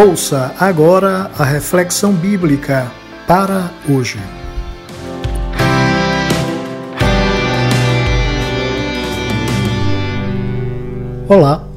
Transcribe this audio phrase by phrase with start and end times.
[0.00, 2.88] Ouça agora a reflexão bíblica
[3.26, 4.16] para hoje.
[11.28, 11.68] Olá,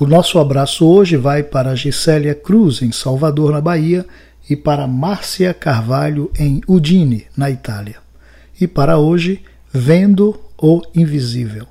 [0.00, 4.04] o nosso abraço hoje vai para Gisélia Cruz, em Salvador, na Bahia,
[4.50, 7.98] e para Márcia Carvalho, em Udine, na Itália.
[8.60, 9.40] E para hoje,
[9.72, 11.68] Vendo o Invisível.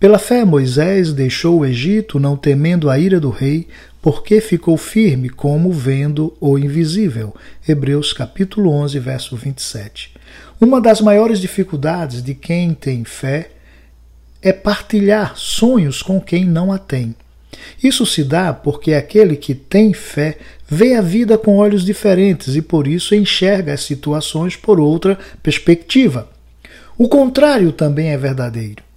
[0.00, 3.68] Pela fé, Moisés deixou o Egito, não temendo a ira do rei,
[4.00, 7.34] porque ficou firme como vendo o invisível.
[7.68, 10.14] Hebreus capítulo 11, verso 27.
[10.58, 13.50] Uma das maiores dificuldades de quem tem fé
[14.40, 17.14] é partilhar sonhos com quem não a tem.
[17.84, 22.62] Isso se dá porque aquele que tem fé vê a vida com olhos diferentes e
[22.62, 26.26] por isso enxerga as situações por outra perspectiva.
[26.96, 28.88] O contrário também é verdadeiro.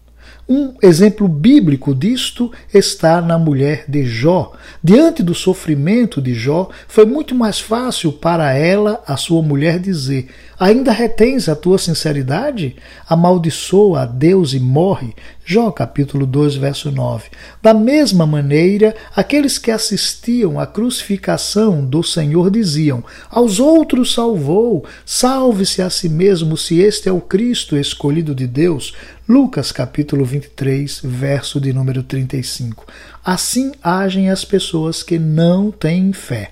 [0.47, 4.51] Um exemplo bíblico disto está na mulher de Jó.
[4.83, 10.27] Diante do sofrimento de Jó, foi muito mais fácil para ela, a sua mulher, dizer:
[10.63, 12.77] Ainda retens a tua sinceridade?
[13.09, 15.13] Amaldiçoa a Deus e morre.
[15.43, 17.25] Jó capítulo 2, verso 9.
[17.61, 25.81] Da mesma maneira, aqueles que assistiam à crucificação do Senhor diziam: Aos outros salvou, salve-se
[25.81, 28.93] a si mesmo, se este é o Cristo escolhido de Deus.
[29.27, 32.87] Lucas capítulo 23, verso de número 35.
[33.21, 36.51] Assim agem as pessoas que não têm fé.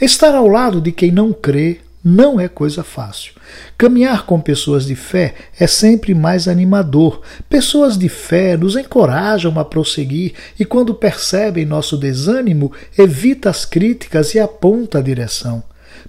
[0.00, 3.34] Estar ao lado de quem não crê não é coisa fácil.
[3.76, 7.20] Caminhar com pessoas de fé é sempre mais animador.
[7.48, 14.34] Pessoas de fé nos encorajam a prosseguir e, quando percebem nosso desânimo, evita as críticas
[14.34, 15.62] e aponta a direção.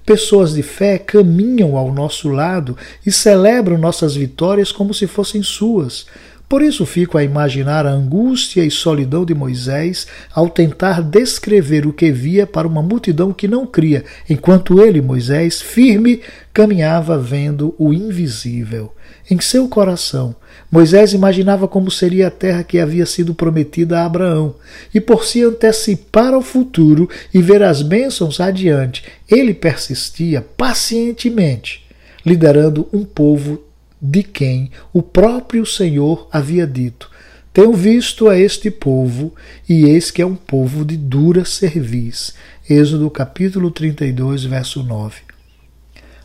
[0.06, 6.06] Pessoas de fé caminham ao nosso lado e celebram nossas vitórias como se fossem suas.
[6.52, 11.94] Por isso fico a imaginar a angústia e solidão de Moisés ao tentar descrever o
[11.94, 16.20] que via para uma multidão que não cria, enquanto ele, Moisés, firme,
[16.54, 18.94] caminhava vendo o invisível.
[19.30, 20.36] Em seu coração,
[20.70, 24.56] Moisés imaginava como seria a terra que havia sido prometida a Abraão,
[24.94, 31.88] e por se antecipar ao futuro e ver as bênçãos adiante, ele persistia pacientemente,
[32.26, 33.71] liderando um povo
[34.02, 37.12] de quem o próprio Senhor havia dito:
[37.54, 39.36] Tenho visto a este povo,
[39.70, 42.34] e eis que é um povo de dura cerviz.
[42.68, 45.22] Êxodo capítulo 32, verso 9.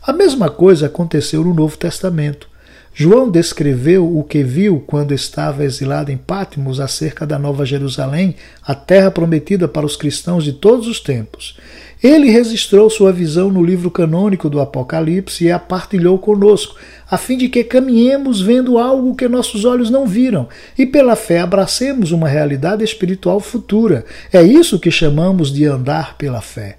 [0.01, 2.49] A mesma coisa aconteceu no Novo Testamento.
[2.93, 8.73] João descreveu o que viu quando estava exilado em Patmos acerca da Nova Jerusalém, a
[8.73, 11.59] terra prometida para os cristãos de todos os tempos.
[12.01, 16.75] Ele registrou sua visão no livro canônico do Apocalipse e a partilhou conosco,
[17.09, 20.47] a fim de que caminhemos vendo algo que nossos olhos não viram
[20.77, 24.05] e pela fé abracemos uma realidade espiritual futura.
[24.31, 26.77] É isso que chamamos de andar pela fé.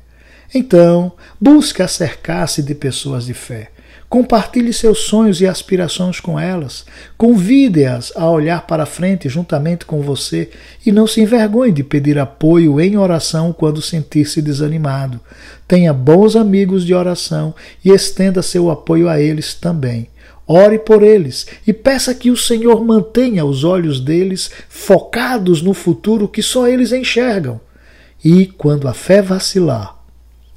[0.55, 3.71] Então, busque acercar-se de pessoas de fé.
[4.09, 6.87] Compartilhe seus sonhos e aspirações com elas.
[7.17, 10.51] Convide-as a olhar para frente juntamente com você
[10.85, 15.21] e não se envergonhe de pedir apoio em oração quando sentir-se desanimado.
[15.67, 17.55] Tenha bons amigos de oração
[17.85, 20.09] e estenda seu apoio a eles também.
[20.47, 26.27] Ore por eles e peça que o Senhor mantenha os olhos deles focados no futuro
[26.27, 27.61] que só eles enxergam.
[28.25, 29.99] E quando a fé vacilar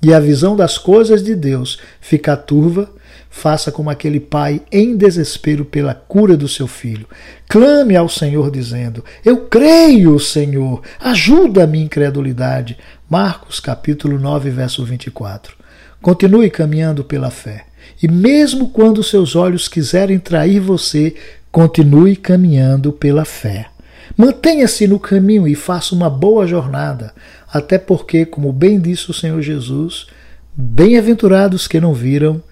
[0.01, 2.89] e a visão das coisas de Deus ficar turva,
[3.33, 7.07] Faça como aquele pai em desespero pela cura do seu filho.
[7.47, 12.77] Clame ao Senhor dizendo: Eu creio, Senhor, ajuda a minha incredulidade.
[13.09, 15.55] Marcos capítulo 9, verso 24.
[16.01, 17.65] Continue caminhando pela fé.
[18.03, 21.15] E mesmo quando seus olhos quiserem trair você,
[21.49, 23.67] continue caminhando pela fé.
[24.15, 27.13] Mantenha-se no caminho e faça uma boa jornada,
[27.51, 30.07] até porque, como bem disse o Senhor Jesus,
[30.53, 32.43] bem-aventurados que não viram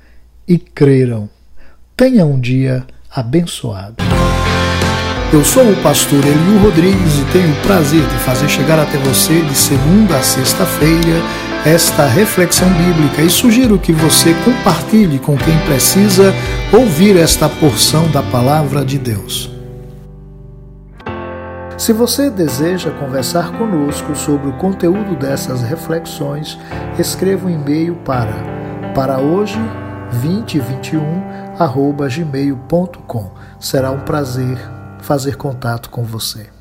[0.49, 1.29] e creram.
[1.95, 2.83] Tenha um dia
[3.15, 4.03] abençoado.
[5.31, 9.41] Eu sou o pastor Eliu Rodrigues e tenho o prazer de fazer chegar até você
[9.43, 11.21] de segunda a sexta-feira
[11.65, 16.33] esta reflexão bíblica e sugiro que você compartilhe com quem precisa
[16.73, 19.51] ouvir esta porção da palavra de Deus.
[21.77, 26.57] Se você deseja conversar conosco sobre o conteúdo dessas reflexões,
[26.97, 28.57] escreva um e-mail para
[28.95, 29.59] para hoje
[30.11, 31.01] 2021
[31.59, 33.31] arroba gmail.com.
[33.59, 34.57] Será um prazer
[35.01, 36.58] fazer contato com você.